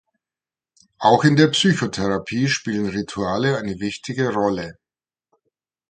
Auch 0.97 1.23
in 1.25 1.35
der 1.35 1.49
Psychotherapie 1.49 2.47
spielen 2.47 2.87
Rituale 2.89 3.57
eine 3.59 3.79
wichtige 3.79 4.33
Rolle. 4.33 4.79